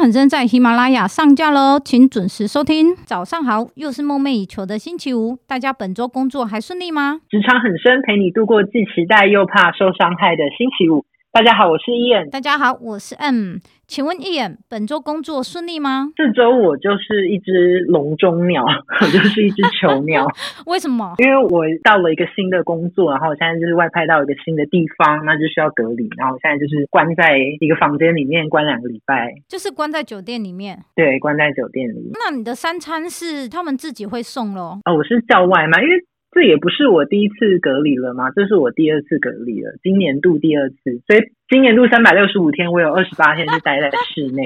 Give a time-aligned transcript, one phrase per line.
[0.00, 2.96] 很深在喜马拉雅上架喽，请准时收听。
[3.04, 7.20] 早上好，又是梦寐以求的星期五，大家本周工作还顺利吗？
[7.28, 11.04] 职场很深，陪你度过既期待又怕受伤害的星期五。
[11.34, 12.30] 大家好，我是 Ian。
[12.30, 13.58] 大家好，我是 M。
[13.90, 16.12] 请问一眼本周工作顺利吗？
[16.14, 18.64] 这周我就是一只笼中鸟，
[19.02, 20.28] 我就是一只囚鸟。
[20.66, 21.12] 为什么？
[21.18, 26.08] 因为我到了一个新的工作，然后我现在就是外派到一个新的地方，那就需要隔离。
[26.16, 29.34] 然后我现在就是关在一个房间里面，关两个礼拜。
[29.48, 30.78] 就是关在酒店里面。
[30.94, 32.12] 对，关在酒店里。
[32.14, 34.78] 那你的三餐是他们自己会送咯？
[34.84, 35.94] 哦，我是叫外卖，因为。
[36.32, 38.30] 这也不是我第一次隔离了吗？
[38.30, 40.76] 这是我第二次隔离了，今年度第二次，
[41.06, 44.44] 所以今年度三百六十五天，我有二十八天是待在室内。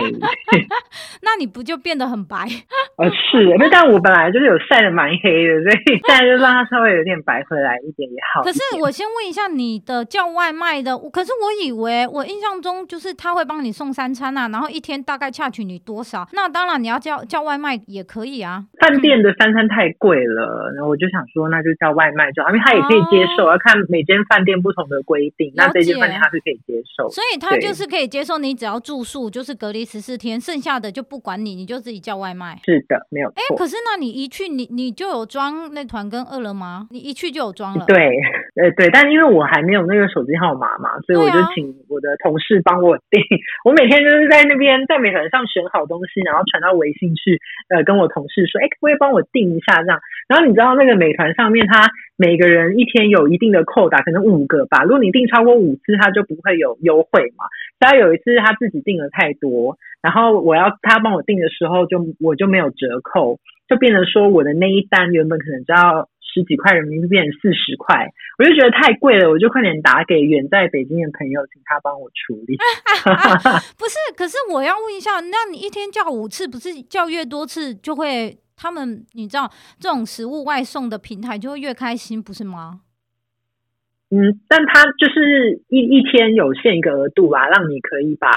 [1.21, 2.49] 那你不就变得很白？
[2.97, 8.43] 呃，是，但我本来就是有晒的蛮黑的，所以现在就让它稍微有点白回来一点也好。
[8.43, 16.27] 可是我先问一下，你的叫外卖的，可是我以为我印象中就是他会帮你送三餐啊，然后一天大概恰取你多少？
[16.33, 18.65] 那当然你要叫叫外卖也可以啊。
[18.81, 21.74] 饭店的三餐太贵了，然后我就想说，那就。
[21.77, 25.53] 叫外卖就好，因为他也可以接受，要看每间饭店不同的规定。
[25.57, 32.61] 那这间饭店他是可以接受，所以他就是可以接受你只要住宿，就是隔离十四天，剩下的就不管你，你就自己叫外卖。
[32.65, 33.35] 是的，没有错。
[33.37, 36.87] 哎、欸，可是那你一去，你你就有装那团跟饿了吗？
[36.91, 37.85] 你一去就有装了？
[37.87, 37.97] 对，
[38.55, 43.19] 呃对，但因为我还没有那个手机号码嘛，所以我就请我的同事帮我订。
[43.19, 49.99] 啊、 我每天就是在那边在美团上选好东西，然后传到微信去，呃，跟我同事说，哎、欸，可不可以帮我订一下这样？
[50.29, 51.64] 然后你知道那个美团上面。
[51.67, 54.83] 他每个人一天有一定的扣打，可能五个吧。
[54.83, 57.45] 如果你订超过五次，他就不会有优惠嘛。
[57.81, 68.09] 他有一次他自己订了太多，然后我要他帮我订的时候就，我就没有折扣，就变成说我的那一单原本可能只要十几块人民币，变成四十块，
[68.39, 72.57] 我就觉得太贵了，我就快点打给远在北京的朋友，请他帮我处理。
[73.77, 78.39] 不是，可是我要问一下，那你一天叫五次，不是叫越多次就会？
[78.57, 82.81] 他们，你知道这种食物外送的平台就会越开心，不是吗？
[84.11, 88.31] 嗯，但它就是一一天有限一个额度吧，让你可以把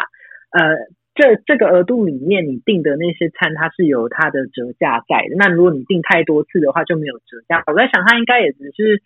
[0.50, 0.73] 呃
[1.13, 5.35] 这这个额度里面你订的那些餐，它是有它的折价在的。
[5.38, 7.63] 那如果你订太多次的话，就没有折价。
[7.67, 9.01] 我在想，他应该也只是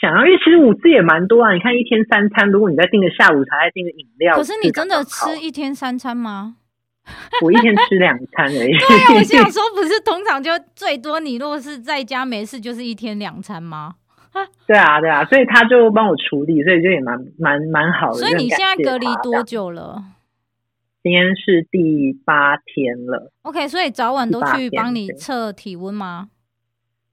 [0.00, 1.52] 想要，因为其实五次也蛮多啊。
[1.52, 6.56] 你看一天三餐，如果你再订个下午茶，再订个饮料，可是你真的吃一天三餐吗？
[7.42, 8.70] 我一天吃两餐而已。
[8.72, 13.94] 对啊，我想 说，不是通常就最多，你如果是在家没事，就是一天两餐吗？
[14.66, 18.18] 对啊，对啊，所以他就帮我处理，所以就也蛮蛮蛮好的。
[18.18, 20.02] 所以你现在隔离多久了？
[21.02, 23.32] 今天是第八天了。
[23.42, 26.28] OK，所以早晚都去帮你测体温吗？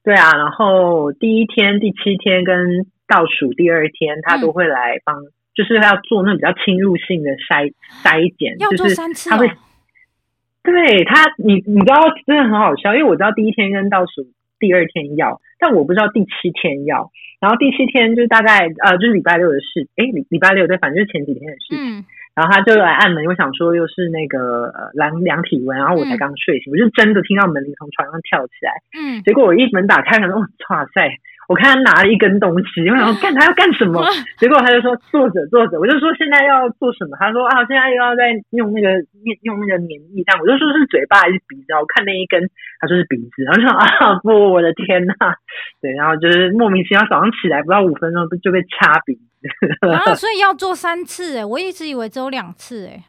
[0.03, 7.73] 对啊，然后第一天、第七天跟倒数第二天，他都会来帮，嗯、就是要做那比较侵入性的筛
[8.03, 9.57] 筛检，要做三次、哦、就是他会。
[10.65, 14.25] 对他，你你知道真的很好笑，因为我知道第一天跟倒数
[14.59, 17.11] 第二天要，但我不知道第七天要。
[17.39, 21.77] 然后第七天就大概呃，就是礼拜六的事，哎礼礼拜六对，反正就是前几天的事情。
[21.77, 22.03] 嗯、
[22.33, 28.71] 然后他就来按门，我想说又是那个呃量量体温，然后我才刚睡醒，嗯、我就真的听到门铃从床上跳起来。
[28.97, 31.07] 嗯，结果我一门打开，可能哇塞！
[31.47, 34.01] 我看他拿了一根东西，我想说干他要干什么？
[34.37, 37.15] 结果他就说坐着坐着，我就说现在要做什么？
[37.19, 38.89] 他说啊，现在又要在用那个
[39.43, 41.73] 用那个粘液这样，我就说是嘴巴还是鼻子？
[41.79, 42.41] 我看那一根，
[42.79, 45.13] 他说是鼻子，然后说啊不，我的天呐，
[45.81, 49.49] 对，然后就是莫名其妙早上起来不到五分钟就被掐鼻子，
[49.81, 53.03] 然 后所以要做三次哎，我一直以为只有两次哎。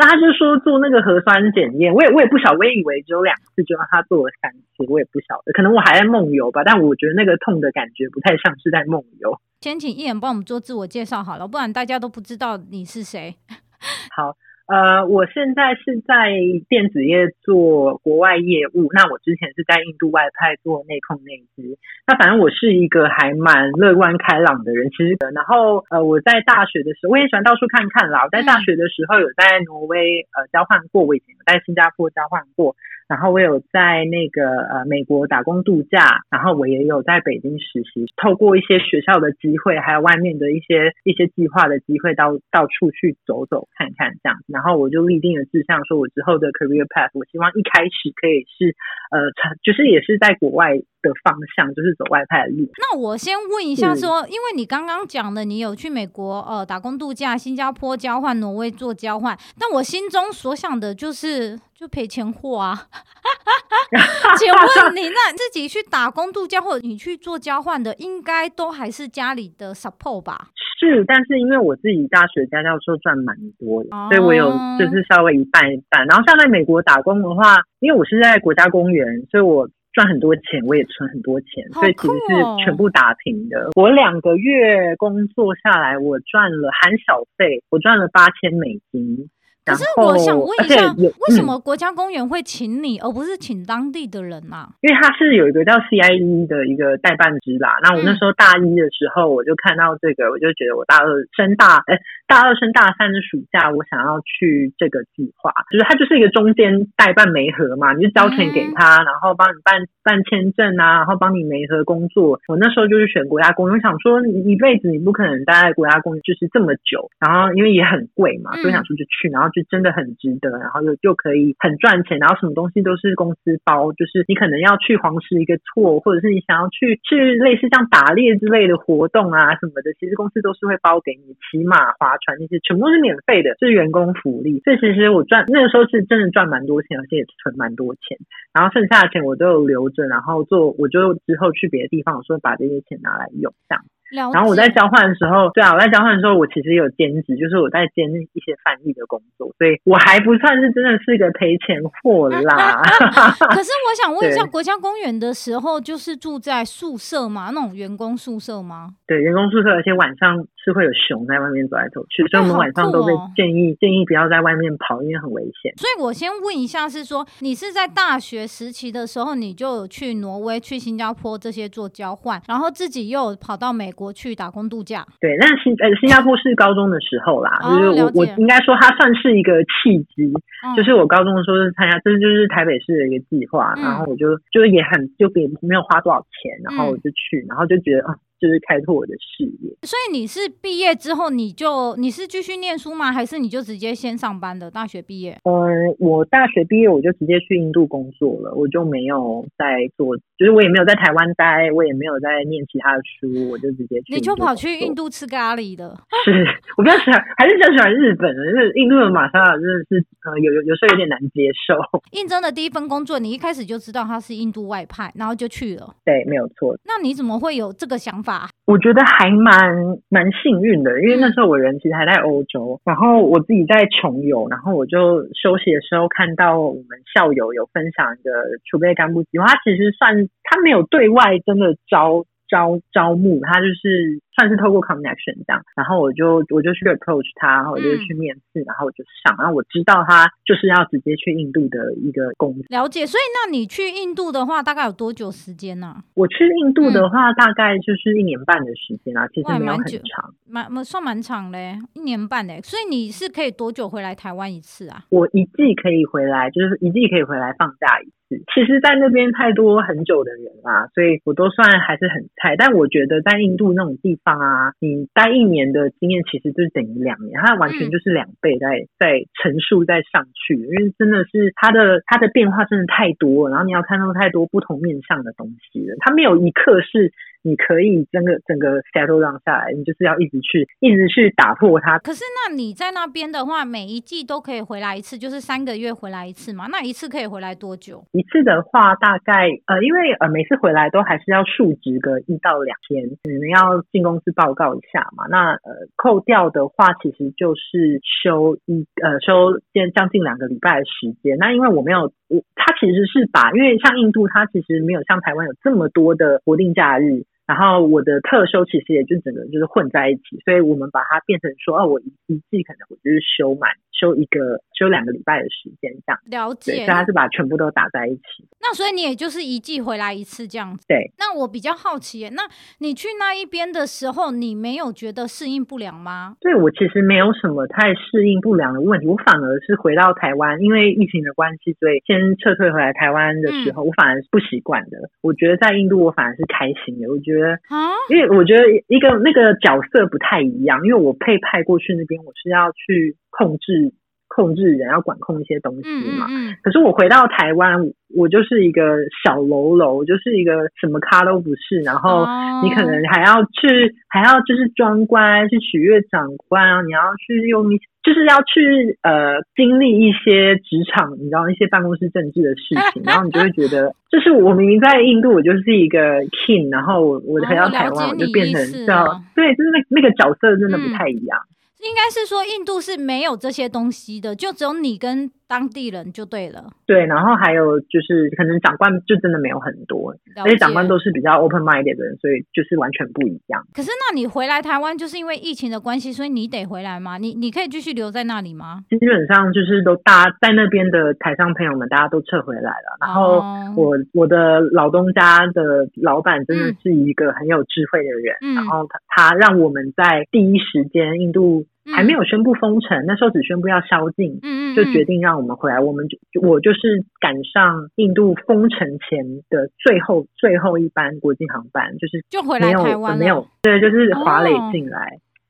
[0.00, 6.64] 那他就说做那个核酸检验，我也我也不晓，我也以为只有两次，就让他做了三次，我也不晓得，可能我还在梦游吧。
[6.64, 9.36] 但我觉得那个痛的感觉不太像是在梦游。
[9.60, 13.36] 先请 Ian 帮我们做自我介绍好了，不然大家都不知道你是谁。
[14.16, 14.32] 好。
[14.70, 16.30] 呃，我现在是在
[16.68, 18.86] 电子业做国外业务。
[18.94, 21.76] 那我之前是在印度外派做内控内资。
[22.06, 24.88] 那反正我是一个还蛮乐观开朗的人。
[24.90, 28.22] 其实，然后呃，我在大学的时候，我也喜欢到处看看啦。
[28.22, 32.76] 我在大学的时候有在挪威呃交换过，我以前有在新加坡交换过。
[33.10, 44.38] 然后我有在那个呃美国打工度假，然后我也有在北京实习，透过一些学校的机会，还有外面的一些一些计划的机会，到到处去走走看看这样。
[44.60, 48.76] 然后我就立定了志向，说我之后的 career path，我希望一开始可以是
[49.08, 49.24] 呃，
[49.64, 52.68] 就是也是在国外的方向，就是走外派的路。
[52.76, 61.58] 那我先问一下说，说、嗯、因为你刚刚讲的，你有去美国呃打工度假，新加坡交换，挪威做交换，但我心中所想的就是。
[61.80, 62.76] 就赔钱货啊。
[64.36, 64.60] 请问
[64.94, 70.48] 你那自己去打工度假，或者你去做交换的，应该都还是家里的 support 吧？
[70.78, 76.06] 是，但是因为我自己大学家教授赚蛮多的，哦，所以我有就是稍微一半一半。
[76.06, 83.70] 然后像在美国打工的话，因为我是在国家公园，所以我赚很多钱，我也存很多钱，哦，所以其实是全部打平的。
[83.74, 89.30] 我两个月工作下来，我赚了含小费，我赚了八千美金。
[89.64, 94.66] 可是我想问一下，为什么国家公园会请你，而不是请当地的人啊？
[94.80, 97.78] 因为他是有一个叫 CIE 的一个代办职啦。
[97.82, 112.40] 那我那时候大一的时候，我就看到这个，我就觉得我大二升大，哎，大二升大三的暑假，我想要去这个计划，就是它就是一个中间代办媒合嘛，你就交钱给他，然后帮你办办签证啊，然后帮你媒合工作。
[112.48, 119.60] 我那时候就是选国家公园，我想说你一辈子你不可能待在国家公园就是这么久，然后因为也很贵嘛，所以想说就去，然后就。
[119.70, 134.58] 真的很值得，然后又就可以很赚钱，然后什么东西都是公司包，就是你可能要去黄石一个 tour，或者是你想要去去类似像打猎之类的活动啊什么的，其实公司都是会包给你，骑马、划船那些全部是免费的，是员工福利。
[134.64, 138.18] 所以其实我赚那个时候是真的赚蛮多钱，而且也存蛮多钱，
[138.52, 143.84] 然后剩下的钱我都有留着，然后做我就之后去别的地方，我说把这些钱拿来用这样。
[144.12, 152.82] 然后我在交换的时候，对啊，我在交换的时候，我其实有兼职，就是我在兼一些翻译的工作，所以我还不算是真的是一个赔钱货啦。
[153.54, 157.50] 可是我想问一下，国家公园的时候，就是住在宿舍吗？
[157.54, 158.94] 那种员工宿舍吗？
[159.10, 165.74] 对，员工宿舍，而且晚上是会有熊在外面走来走去，所以我们晚上都被建议、哦、建议不要在外面跑，因为很危险。
[165.74, 174.12] 所以我先问一下，是说你是在大学时期的时候，你就有去挪威、去新加坡这些做交换，然后自己又跑到美国。
[174.20, 180.28] 去打工度假，对，那新呃新加坡是高中的时候啦，哦、就是我我应该说它算是一个契机，
[180.60, 188.14] 嗯、就是我高中的时候是参加，这就是台北市的一个计划，嗯、然后我就就也很就也没有花多少钱，然后我就去，然后就觉得啊。
[188.40, 193.12] 就是开拓我的事业，所以你是毕业之后你就你是继续念书吗？
[193.12, 194.70] 还是你就直接先上班的？
[194.70, 195.36] 大学毕业？
[195.44, 195.52] 呃，
[195.98, 204.14] 我大学毕业我就直接去印度工作了，我就没有在做，就是我也没有在台湾待，我也没有在念其他的书，我就直接去。
[204.14, 205.94] 你就跑去印度吃咖喱的？
[206.24, 206.32] 是
[206.78, 211.76] 我比较喜欢，还是比较喜欢日本的，就是印度的玛莎拉真的是呃有有有时候有点难接受。
[212.16, 215.94] 应征的第一份工作，你一开始就知道他是印度外派，然后就去了。
[216.06, 216.74] 对，没有错。
[216.86, 218.29] 那你怎么会有这个想法？
[218.66, 219.74] 我觉得还蛮
[220.08, 226.84] 蛮幸运的，因为那时候我人其实还在欧洲，然后我自己在穷游，然后我就休息的时候看到我们
[227.14, 228.30] 校友有分享一个
[228.70, 234.20] 储备干部计划，他其实算他没有对外真的招招招募，他就是。
[234.36, 242.64] 算是透过 connection 这样，然后我就我就去 approach 他，然后我就去面试，嗯、然后我就想，然后我知道他就是要直接去印度的一个工作。
[242.68, 246.04] 了解，所以那你去印度的话，大概有多久时间呢、啊？
[246.14, 252.60] 我去印度的话，大概就是一年半的时间啊，嗯、其实没有很长，蛮蛮算蛮长嘞，一年半嘞。
[252.62, 255.02] 所以你是可以多久回来台湾一次啊？
[255.10, 258.10] 我一季可以回来，就是一季可以回来放假一次。
[258.54, 262.54] 其实，在那边太多很久的人啦，所以我都算还是很菜。
[262.56, 264.29] 但我觉得在印度那种地方。
[264.38, 277.12] 啊，你待一年的经验其实就是等于两年，它完全就是两倍在在乘数在上去，因为真的是它的它的变化真的太多了，然后你要看到太多不同面向的东西了，它没有一刻是。
[277.42, 281.98] 你可以整个整个 settle down 下来，你就是要一直去一直去打破它。
[281.98, 286.66] 可是那你在那边的话，每一季都可以回来一次，就是三个月回来一次嘛？
[286.70, 288.04] 那一次可以回来多久？
[288.12, 295.26] 一次的话，大概呃，因为呃每次回来都还是要述职个一到两天，可能要进公司报告一下嘛。
[295.28, 301.36] 那呃扣掉的话，其实就是休一呃休将将近两个礼拜的时间。
[301.38, 307.24] 那因为我没有我，他其实是把，因为像印度，它其实没有像台湾有这么多的国定假日。
[307.50, 313.72] 然后我的特修其实也就整个就是混在一起，所以我们把它变成说，哦，我一一季可能我就是修满。
[314.00, 316.72] 休一个休两个礼拜的时间，这样了解。
[316.72, 318.48] 所以他是把全部都打在一起。
[318.62, 320.86] 那所以你也就是一季回来一次这样子。
[320.88, 321.12] 对。
[321.18, 322.42] 那我比较好奇，那
[322.78, 326.36] 你去那一边的时候，你没有觉得适应不良吗？
[326.40, 334.96] 对，我其实没有什么太适应不良的问题，我反而是回到台湾，因为疫情的关系，所以先撤退回来台湾的时候，嗯、我反而是不习惯的。
[335.20, 337.08] 我觉得在印度，我反而是开心的。
[337.08, 343.92] 我觉得啊，因为 我觉得一个那个角色不太一样，因为我配派过去那边，我是要去控制。
[344.32, 347.80] 控制人要管控一些东西嘛，嗯嗯、可是我回到台湾，
[348.16, 352.24] 我就是一个小喽啰，就是一个什么咖都不是，然后
[352.62, 371.36] 你可能还要去，还要就是装乖去取悦长官啊，你要去用一就是要去呃经历一些职场，你知道一些办公室政治的事情， 然后你就会觉得，就是我明明在印度，我就是一个 king，然后我我回到台湾，我就变成这样，对，就是那那个角色真的不太一样。
[371.36, 376.70] 嗯应该是说，印度是没有这些东西的，就只有你跟当地人就对了。
[376.86, 383.64] 对，然后还有就是，可能长官就真的没有很多，而且长官都是比较 open minded 的人，所以就是完全不一样。
[383.74, 387.18] 可是，那你回来台湾，就是因为疫情的关系，所以你得回来吗？
[387.18, 388.84] 你你可以继续留在那里吗？
[388.90, 392.98] 基本上就是都大家在那边的台上朋友们，大家都撤回来了。
[393.00, 393.42] 然后
[393.76, 401.64] 我、哦、我的老东家的老板真的是一个很有智慧的人，嗯、然后他他让我们在第一时间印度。
[401.94, 405.80] 还没有宣布封城，那时候只宣布要宵禁，嗯，就决定让我们回来。
[405.80, 413.18] 我们就我就是赶上印度封城前的最后最后一班国际航班，就是就回来台湾了。
[413.18, 414.98] 没有，对，就是华磊进来。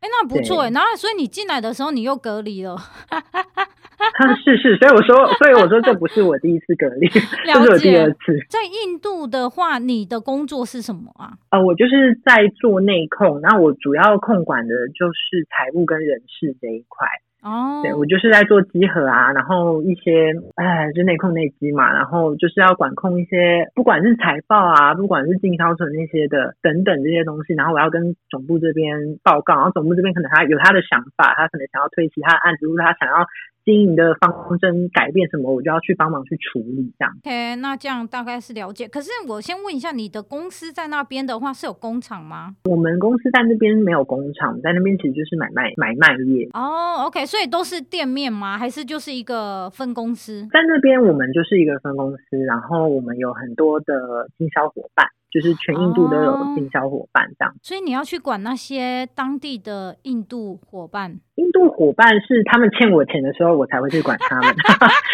[0.00, 0.70] 哎、哦，那不错哎。
[0.70, 2.76] 然后，所以你进来的时候，你又隔离了。
[4.45, 7.09] 是是，所以我说， 所以我说，这不是我第一次隔离，
[7.45, 8.38] 这是我第二次。
[8.49, 11.33] 在印度的话，你的工作是什么啊？
[11.50, 17.07] 呃，我就是在做内控，那我主要控管的就是财务跟人事这一块。
[17.42, 33.26] 哦，对，我就是在做集合啊，然后一些哎，就内控内机嘛，然后就是要管控一些，不管是财报啊，不管是进销存那些的等等这些东西，然后我要跟总部这边报告，然后总部这边可能他有他的想法，他可能想要推其他的案子，或者他想要。
[33.64, 37.14] 经营的方针改变什么，我就要去帮忙去处理这样。
[37.25, 38.88] OK，那这样大概是了解。
[38.88, 42.55] 可是我先问一下，你的公司在那边的话是有工厂吗？
[42.64, 46.49] 我们公司在那边没有工厂，在那边其实就是买卖买卖业。
[46.55, 48.57] 哦、oh，OK，所以都是店面吗？
[48.59, 50.43] 还是就是一个分公司？
[50.52, 55.07] 在那边我们就是一个分公司，然后我们有很多的经销伙伴。
[55.30, 57.52] 就是全印度都有经销伙伴这样。
[57.52, 61.18] 哦，所以你要去管那些当地的印度伙伴。
[61.37, 64.54] 印度伙伴是他们欠我钱的时候，我才会去管他们。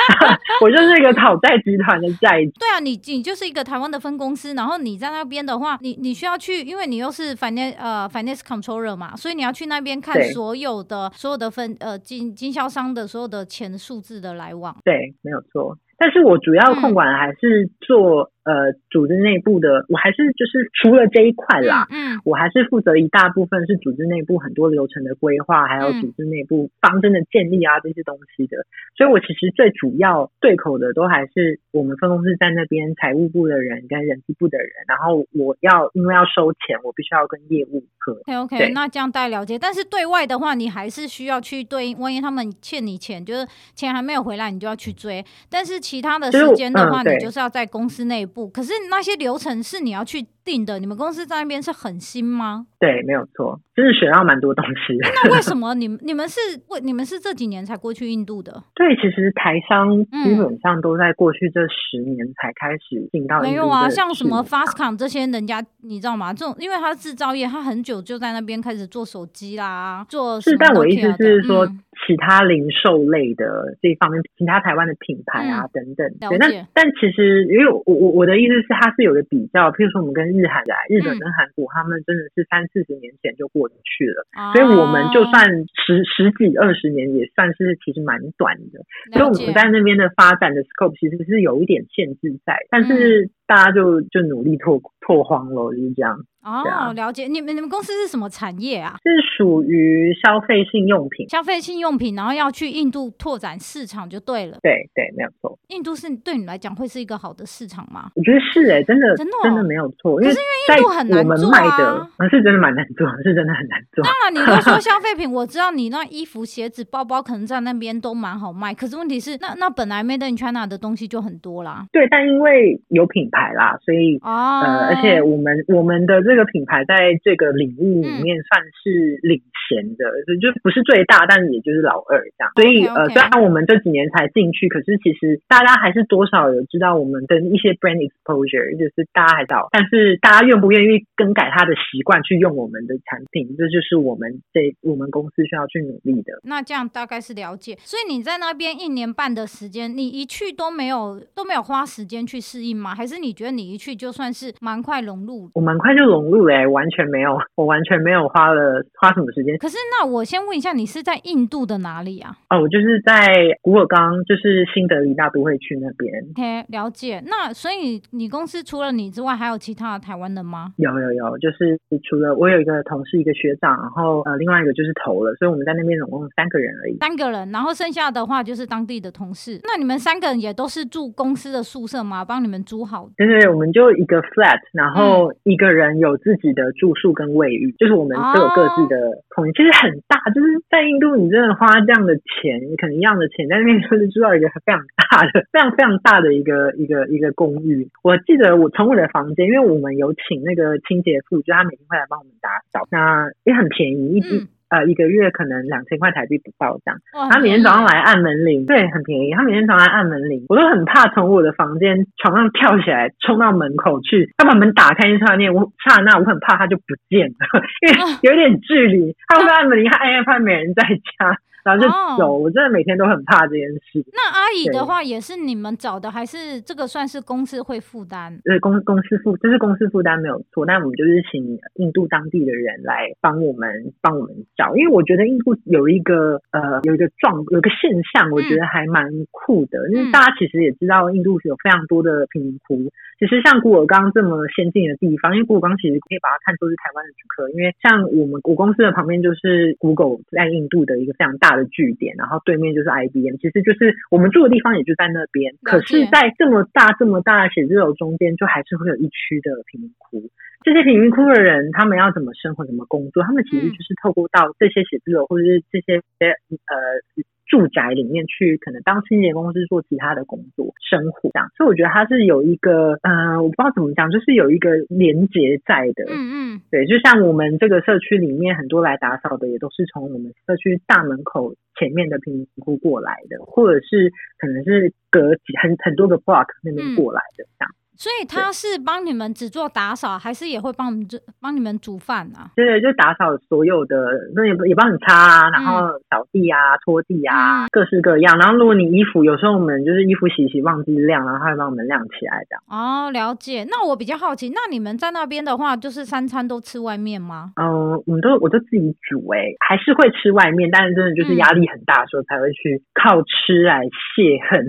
[0.61, 2.51] 我就是一个讨债集团的债主。
[2.59, 14.77] 对啊，你你就是一个台湾的分公司，然后你在那边的话，你你需要去，因为你又是 finance 呃 finance controller 嘛，所以你要去那边看所有的所有的分呃经经销商的所有的钱数字的来往。
[14.85, 15.79] 对，没有错。
[15.97, 28.57] 但是我主要控管的还是做、嗯、呃组织内部的，我还是就是除了这一块啦，嗯，我还是负责一大部分是组织内部很多流程的规划，还有组织内部方针的建立啊这些东西的。
[28.97, 38.15] 所以我其实最主要对口的都还是我们分公司在那边财务部的人跟人事部的人，然后我要因为要收钱，我必须要跟业务合。
[38.27, 39.59] OK OK，那这样大概了解。
[39.59, 45.25] 但是对外的话，你还是需要去对应，万一他们欠你钱，就是钱还没有回来，你就要去追。
[45.51, 48.36] 但是其他的时间的话，你就是要在公司内部。
[48.49, 50.79] 可是那些流程是你要去定的。
[50.79, 52.67] 你们公司在那边是很新吗？
[52.79, 54.99] 对，没有错，就是学到蛮多东西。
[55.01, 58.63] 那为什么 你们你们是为你们是这几年才过去印度的？
[58.75, 59.89] 对，其实台商
[60.25, 63.41] 基本上都在过去这十年才开始进到。
[63.41, 66.35] 没有啊，像什么 Foxconn 这些人家，你知道吗？
[66.35, 70.57] 这种因为他制造业，他很久就在那边开始做手机啦，做是。
[70.59, 71.65] 但我意思是说。
[71.65, 85.45] 嗯其他零售类的这一方面，其他台湾的品牌啊、嗯、等等，对，但但其实因为我我我的意思是，它是有个比较，譬如说我们跟日韩来，日本跟韩国，他们真的是三四十年前就过去了，嗯、所以我们就算
[85.87, 88.85] 十十几二十年，也算是其实蛮短的。
[89.13, 96.19] 所以我们在那边的发展的 scope 其实是有一点限制在，但是大家就就努力拓拓荒了，就是这样。
[96.47, 97.27] 哦，了解。
[97.27, 98.95] 你们你们公司是什么产业啊？
[99.03, 101.29] 是属于消费性用品。
[101.29, 104.57] 消费性用品，然后要去印度拓展市场就对了。
[104.63, 105.59] 对对，没有错。
[105.71, 108.13] 印度是对你来讲会是一个好的市场吗？
[108.15, 110.17] 我觉得是哎、欸，真的真的、哦、真的没有错。
[110.19, 114.05] 可是因为印度很难做啊，是真的蛮难做， 是真的很难做。
[114.05, 118.73] 当然，你都说消费品，我知道你那衣服、鞋子、包包可能在那边都蛮好卖。
[118.73, 121.87] 可是问题是，那那本来 Made in China 的东西就很多啦。
[121.91, 132.51] 对，但因为有品牌啦，所以、哦、呃，而且我们我们的这个品牌在这个领域里面算是领先的，嗯、就不是最大，但是也就是老二这样。
[132.57, 146.41] 所以.呃，虽然我们这几年才进去，可是其实大家还是多少有知道我们的一些 brand exposure，就是大家还知道，但是大家愿不愿意更改他的习惯去用我们的产品，这就是我们这我们公司需要去努力的。
[146.45, 147.77] 那这样大概是了解。
[147.81, 152.95] 所以你在那边一年半的时间，你一去都没有都没有花时间去适应吗？
[152.95, 155.51] 还是你你觉得你一去就算是蛮快融入？
[155.55, 159.59] 我蛮快就融入嘞，完全没有，我完全没有花了花什么时间。
[159.59, 162.37] 可是那我先问一下，你是在印度的哪里啊？
[162.51, 163.27] 哦，我就是在
[163.61, 166.13] 古尔冈，就是新德里大都会区那边。
[166.31, 167.21] OK，了解。
[167.27, 170.73] 那所以你公司除了你之外，还有其他的台湾人吗？
[170.77, 171.77] 有有有，就是
[172.09, 176.97] 除了我有一个同事，一个学长，然后呃，另外一个就是投了，所以我们在那边总共三个人而已。
[176.99, 179.59] 三个人，然后剩下的话就是当地的同事。
[179.65, 182.25] 那你们三个人也都是住公司的宿舍吗？
[182.25, 183.09] 帮你们租好？
[183.17, 190.21] 对对对，我们就一个 flat，然后一个人有自己的住宿跟卫浴，嗯、就是我们都有各自的空间，哦、其实很大。
[190.35, 197.89] 就是在印度，你真的花这样的钱，你可能一样的钱，在那边就是住到一个非常大的、 非常非常大的一个一个一个公寓。
[198.03, 204.39] 我记得我从我的房间，因为我们有请那个清洁妇，就他每天会来帮我们打扫，那也很便宜，一直。
[204.39, 206.99] 嗯呃，一个月可能两千块台币不到这样。
[207.31, 209.31] 他每天早上来按门铃，对，很便宜。
[209.33, 214.33] 他每天早上来按门铃，我都很怕从我的房间床上跳起来冲到门口去。
[214.37, 219.15] 他把门打开一刹那，我刹那我很怕他就不见了， 因为有点距离。
[219.29, 221.39] 他会按门铃，他按一按，没人在家。
[221.67, 223.99] 然后就走，哦、我真的每天都很怕这件事。
[224.15, 228.39] 那阿姨的话也是你们找的，还是这个算是公司会负担？
[228.45, 230.65] 对，公公司负，这是公司负担没有错。
[230.65, 239.81] 那我们就是请印度当地的人来帮我们帮我们找，因为我觉得印度有一个呃有一个状有一个现象，我觉得还蛮酷的。
[239.89, 242.79] 嗯、因为大家其实也知道，印度是有非常多的贫民窟。
[243.19, 255.55] 其实像古尔冈这么先进的地方，因为古尔冈其实可以把它看作是台湾的旅客，因为像我们我公司的旁边就是 Google 在印度的一个非常大的据点，然后对面就是 IBM，其实就是我们住的地方也就在那边。
[255.63, 260.31] 可是，在这么大这么大的写字楼中间，就还是会有一区的贫民窟。
[260.63, 263.23] 这些贫民窟的人，他们要怎么生活，怎么工作？
[263.23, 267.25] 他们其实就是透过到这些写字楼或者是这些呃。
[267.47, 287.71] 住宅里面去，可能当清洁工，是做其他的工作，生活这样，所以我觉得它是有一个，嗯、呃，我不知道怎么讲，就是有一个连接在的，嗯嗯，对，就像我们这个社区里面很多来打扫的，也都是从我们社区大门口前面的贫民窟过来的，或者是可能是隔几很很多个 block 那边过来的这样。
[287.97, 291.07] 所以他是帮你们只做打扫，还是也会帮我们
[291.41, 292.51] 帮你们煮饭啊？
[292.55, 293.97] 对对，就打扫所有的，
[294.35, 298.37] 那也也帮你擦啊，然后扫地啊、拖地啊，嗯、各式各样。
[298.39, 302.63] 然后如果你衣服有时候我们就是衣服洗洗忘记晾，然后他会帮我们晾起来这样。
[302.69, 303.65] 哦，了解。
[303.71, 307.53] 那我比较好奇，那你们在那边的话，就是三餐都吃外面吗？
[307.57, 313.81] 嗯，我们都我都自己煮哎、欸，还是会吃外面，但是真的就是压力很大的时候才会去靠吃来
[314.15, 314.61] 泄恨。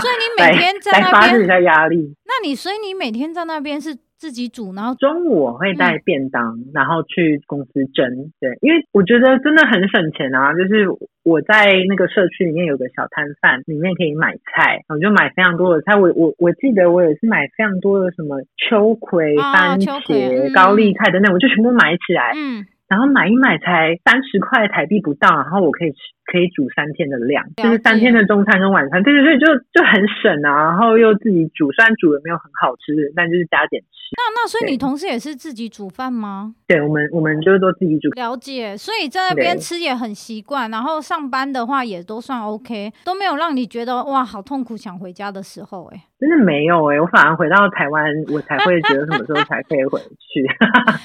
[0.00, 2.14] 所以你每 天在那边发泄一下压力。
[2.30, 8.30] 那你所以你每天在那边是自己煮，然后中午我会带便当，嗯、然后去公司蒸。
[8.38, 10.54] 对，因为我觉得真的很省钱啊。
[10.54, 10.86] 就是
[11.24, 15.96] 我在那个社区里面有个小摊贩，里面可以买菜，我就买非常多的菜。
[15.96, 22.30] 我我我记得我也是买非常多的什么秋葵、哦、番茄、嗯、高丽菜等等，我就全部买起来。
[22.36, 22.64] 嗯。
[22.86, 25.98] 然后买一买才三十块台币不到，然后我可以吃，
[26.30, 30.70] 可以煮三天的量，就是三天的中餐跟晚餐，对对对，就就很省啊。
[30.70, 33.98] 然后又自己煮，虽然煮的没有很好吃，但就是加点吃。
[34.16, 36.54] 那那所以你同事也是自己煮饭吗？
[36.66, 38.08] 对，我们我们就是都自己煮。
[38.10, 46.00] 了解，所以在那边吃也很习惯，然后上班的话也都算 OK，都没有让你觉得哇好痛苦想回家的时候哎。
[46.20, 50.44] 真的没有哎、欸，我反而回到台湾， 我才会觉得什么时候才可以回去。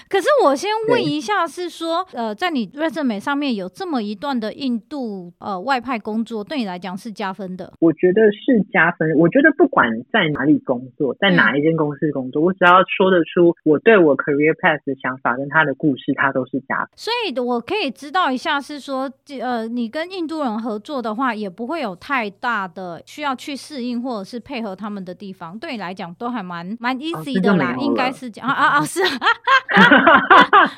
[0.09, 7.73] 可是我先问一下，是说呃，在你 resume 上面有这么一段的印度呃外派工作，对你来讲是加分的？
[7.79, 9.09] 我觉得是加分。
[9.17, 16.89] 我觉得不管在哪里工作，在哪一间公司工作，嗯、我只要说得出我对我 career path 的想法跟他的故事，他都是加分。
[16.95, 28.99] 所以我可以知道一下，是说呃，你跟印度人合作的话，也不会有太大的需要去适应或者是配合他们的地方对你来讲都还蛮蛮 easy 的啦，应该是讲啊啊啊是，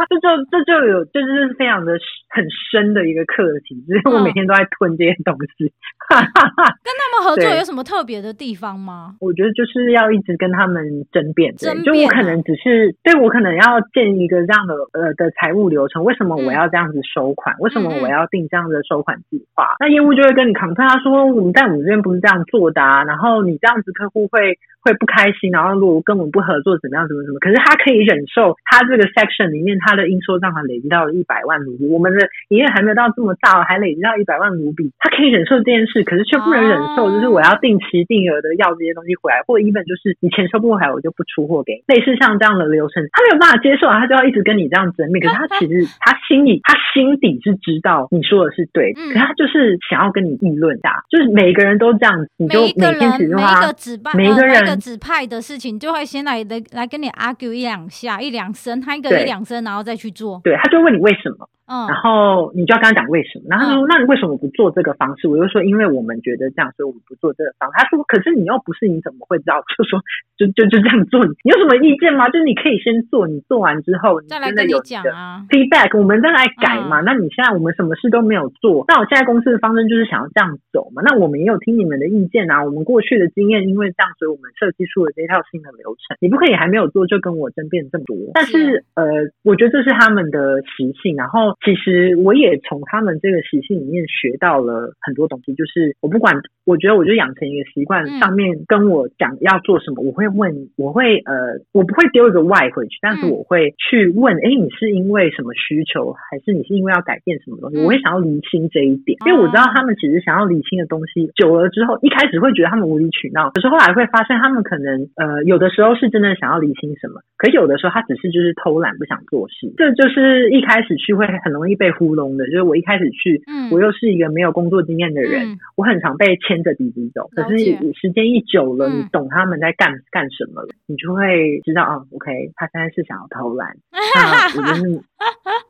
[0.09, 1.93] 这就这就有就是非常的
[2.29, 5.71] 很深的一个课题，就是我每天都在吞这些东西。
[6.09, 6.75] 哈哈哈
[7.17, 9.15] 们合作有什么特别的地方吗？
[9.19, 17.55] 我觉得就是要一直跟他们争辩，争辩就我可能只是对我可能要建一个这样的呃的财务流程，为什么我要这样子收款？
[17.59, 19.75] 为什么我要定这样的收款计划？
[19.79, 24.57] 那业务就会跟你 complain，他说我们在我们这边不是这样做的啊，然后你这样子客户会。
[24.87, 27.39] 会不开心，然后如果跟我们不合作，怎么样，怎么怎么？
[27.43, 41.83] 可是他可以忍受，他这个 section 里面他的应收账款累积到了一百万卢比，我们的营业还没有到这么大，还累积到一百万卢比，他可以忍受这件事，可是却不能忍受，就是我要定期定额的要这些东西回来，或者 even 就是你钱收不回来，我就不出货给你。
[41.93, 45.23] 类似像这样的流程，他没有办法接受啊，他就要一直跟你这样争辩。
[45.25, 53.73] 可是他其实 他心里他心底是知道你说的是对，可是他就是想要跟你议论的，就是每个人都这样，你就每天只用他
[54.13, 60.41] 每一个人每个指派的事情，就会先来来来跟你 argue 一两下一两声，他一个一两声，然后再去做。
[60.43, 61.47] 对，他就问你为什么。
[61.67, 65.27] 嗯，然后你就要跟他讲为什么，然后他说，那你为什么不做这个方式？
[65.27, 67.75] 我就说，因为我们觉得这样，所以我们不做这个方式。
[67.77, 69.59] 他说，可是你又不是，你怎么会知道？
[69.77, 69.99] 就说，
[70.37, 72.29] 就就就这样做，你有什么意见吗？
[72.29, 77.01] 就是你可以先做，你做完之后，你真的有讲啊，feedback，我们再来改嘛。
[77.01, 81.01] 那你现在我们什么事都没有做，那我现在公司的方针就是想要这样走嘛。
[81.03, 86.15] 那我们也有听你们的意见啊，我们过去的经验，因为这样，所以我们设计出了这套新的流程。
[86.21, 88.15] 你不可以还没有做就跟我争辩这么多。
[88.33, 89.03] 但是呃，
[89.43, 91.17] 我觉得这是他们的习性。
[91.17, 92.33] 然后其实我。
[92.37, 96.35] 也从他们这个习性里面学到了很多东西，就是我不管，
[96.67, 107.79] 我觉得我就养成一个习惯，上面跟我讲要做什么，我会问，我会呃，我不会丢一个 why 回去，但是我会去问，哎，你是因为什么需求，还是你是因为要改变什么东西？
[107.79, 122.45] 我会想要厘清这一点，因为我知道他们其实想要厘清的东西，久了之后，一开始会觉得他们无理取闹，可是后来会发现他们可能呃，有的时候是真的想要厘清什么，可有的时候他只是就是偷懒不想做事，这就是一开始去会很容易被糊弄的。
[122.47, 127.29] 就是我一开始去，嗯，我又是一个没有工作经验的人，嗯，我很常被牵着鼻子走。
[127.35, 127.57] 可是
[127.93, 133.75] 时间一久了，嗯，你懂他们在干干什么了，你就会知道啊，OK，他现在是想要偷懒。
[133.93, 135.01] 那我就是，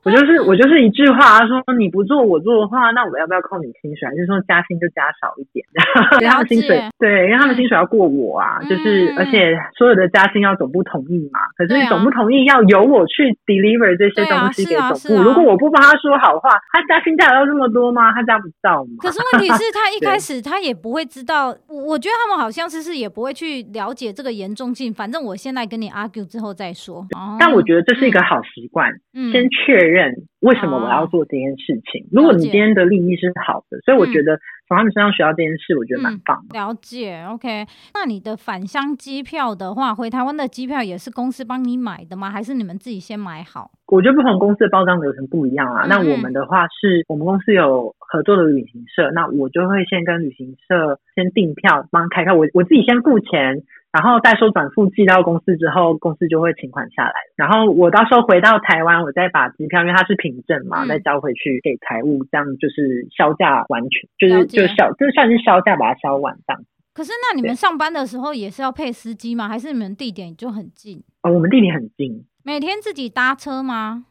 [0.04, 4.08] 我就是我就是一句话，他说你不做我做的话，那我要不要扣你薪水？
[4.08, 5.66] 还是说加薪就加少一点？
[6.22, 11.40] 因为他们薪水对，因为他们薪水要过我啊，嗯，就是而且所有的加薪要总部同意嘛。
[11.58, 16.50] 可是总部同意要由我去 deliver 这些东西给总部，如果我不帮他说好话。
[16.72, 18.12] 他加薪加得到这么多吗？
[18.14, 18.92] 他加不到吗？
[19.00, 21.50] 可是问题是， 他一开始他也不会知道。
[21.68, 24.94] 我我觉得他们好像是是也不会去了解这个严重性。
[24.94, 27.06] 反正我现在跟你 argue 之后再说。
[27.40, 32.06] 但我觉得这是一个好习惯，嗯，先确认为什么我要做这件事情。
[32.06, 34.40] 嗯，如果你今天的利益是好的，所以我觉得。
[34.68, 36.60] 从他们身上学到这件事，我觉得蛮棒的。
[36.60, 36.60] 嗯。
[36.60, 37.66] 了解，OK。
[37.94, 42.30] 那你的返乡机票的话，回台湾的机票也是公司帮你买的吗？
[42.30, 43.72] 还是你们自己先买好？
[43.88, 45.86] 我觉得不同公司的报账流程不一样啊。
[45.86, 53.64] 嗯、那我们的话是我们公司有合作的旅行社，那我就会先跟旅行社先订票，帮开票，我我自己先付钱。
[53.92, 57.14] 然后代收转付寄到公司之后，公司就会请款下来。
[57.36, 66.62] 然后我到时候回到台湾，我再把机票，因为它是凭证嘛，嗯、再交回去给财务，这样就是销价完全就是就销，就算是销价把它销完这样。
[66.94, 69.48] 可是那你们上班的时候也是要配司机吗？
[69.48, 71.04] 还是你们地点就很近？
[71.24, 72.26] 哦，我们地点很近。
[72.44, 74.06] 每天自己搭车吗？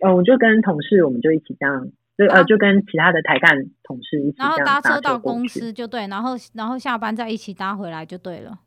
[0.00, 8.58] 哦，我就跟同事，我们就一起这样，就、啊、呃，就跟其他的台干同事一起然后搭车到公司就对，然后然后下班再一起搭回来就对了。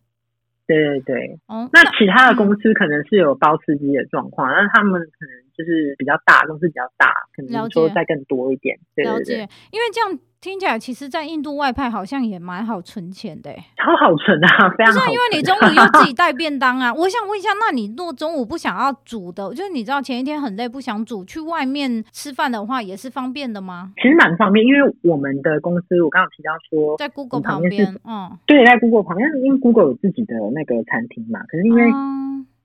[0.67, 8.77] 对对对，哦，那其他的公司可能是有包司机的状况，那、嗯、他们可能就是比较大，公司比较大，可能说再更多一点。
[8.93, 9.33] 对对对，了解，
[9.71, 10.19] 因为这样。
[10.39, 14.99] 听起来，其实，在印度外派好像也蛮好存钱的，超好存啊， 非常好。
[14.99, 16.93] 不是因为你中午又自己带便当啊？
[16.95, 23.91] 我想问一下，那你如果中午不想要煮的，就是你知道前一天很累不想煮，去外面吃饭的话，也是方便的吗？
[23.97, 31.39] 其实蛮方便，因为我们的公司，我刚刚提到说，在 Google 旁边，嗯，对，在 Google 旁边，因为 Google 有自己的那个餐厅嘛。
[31.47, 31.83] 可是因为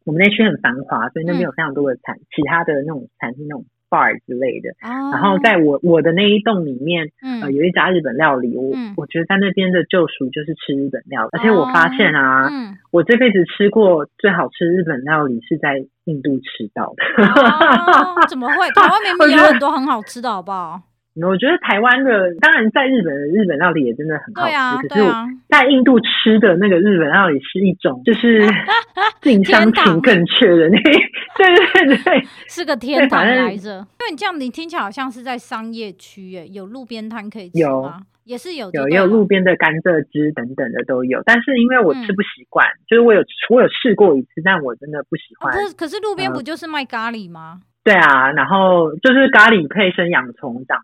[0.04, 3.64] 我们那区很繁华，所以那边有非常多的餐，嗯、其他的那种餐厅那种。
[3.92, 17.04] Bar 之类的，然后在我我的那一栋里面，嗯、呃，有一家日本料理，我、嗯、我觉得在那边的救赎就是吃日本料理，而且我发现啊，嗯、我这辈子吃过最好吃日本料理是在印度吃到的。
[17.22, 18.70] 哦、怎么会？
[18.70, 20.80] 台湾明明 有很多很好吃的，好不好？
[21.14, 24.54] 我觉得台湾的，当然在日本的日本料理也真的很好吃。
[24.54, 25.04] 啊、可是
[25.48, 28.40] 在印度吃的那个日本料理是一种，就是
[29.20, 30.78] 近乡情更怯的那，
[31.36, 33.70] 对对对，是个天堂来着。
[34.00, 37.98] 因为你这样，你听起来好像是在商业区耶，有路边摊可以吃吗？
[38.00, 41.20] 有也是有，有也有路边的甘蔗汁等等的都有。
[41.26, 43.20] 但是因为我吃不习惯，嗯、就是我有
[43.50, 45.52] 我有试过一次，但我真的不喜欢。
[45.52, 47.60] 可是可是路边不就是卖咖喱吗？
[47.60, 50.82] 嗯、对啊，然后就是咖喱配生洋葱这样。